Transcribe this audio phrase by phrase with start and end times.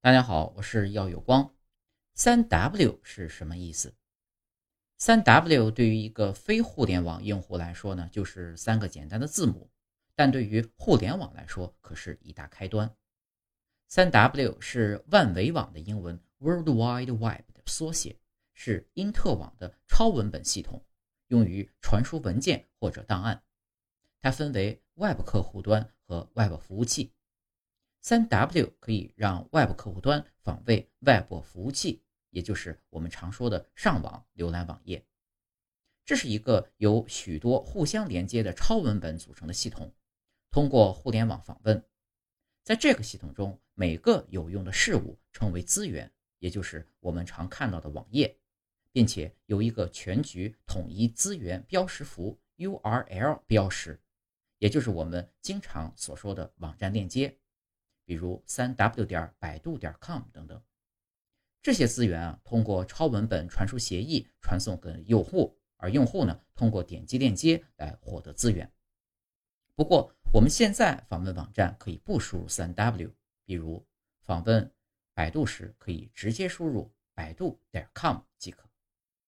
[0.00, 1.52] 大家好，我是耀有光。
[2.14, 3.96] 三 W 是什么意思？
[4.96, 9.68] 三 W 对于一个非互联网用户来说呢，就是三个简单的字母，
[10.14, 12.94] 但对于互联网来说，可是一大开端。
[13.88, 18.16] 三 W 是万维网的英文 World Wide Web 的缩写，
[18.54, 20.86] 是因特网的超文本系统，
[21.26, 23.42] 用于传输文件或者档案。
[24.20, 27.12] 它分为 Web 客户端和 Web 服务器。
[28.00, 35.04] 三 W 可以让 Web 客户端访问 Web 服务器，也就是我们常说的上网浏览网页。
[36.04, 39.92] 这是一个由许多互相连接的超文本组成的系统，
[40.50, 41.84] 通过互联网访问。
[42.62, 48.38] 在这个系统中，每个有用的事物称为资源，也就是我们常看到的网页，
[48.92, 54.00] 并且有一个全局统一资源标识符 URL 标识，
[54.58, 57.36] 也就是我们经常所说的网站链接。
[58.08, 60.58] 比如三 w 点百度点 com 等等，
[61.60, 68.72] 这些资源啊，通过超文本传输协议传送给用户，而用户呢，通过点击链接来获得资源。
[69.74, 73.86] 不过，我们现在访问网站可以不输入三 w，比如
[74.22, 74.72] 访问
[75.12, 78.66] 百度时，可以直接输入百度点 com 即可。